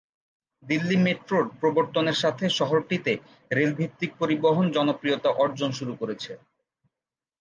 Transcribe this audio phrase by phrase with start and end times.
[0.63, 3.13] দিল্লি মেট্রোর প্রবর্তনের সাথে শহরটিতে
[3.51, 6.31] রেল ভিত্তিক পরিবহন জনপ্রিয়তা অর্জন শুরু করেছে।